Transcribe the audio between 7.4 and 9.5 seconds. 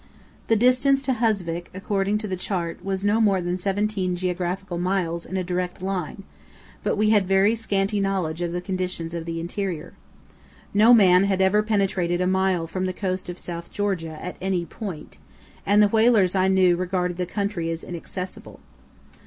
scanty knowledge of the conditions of the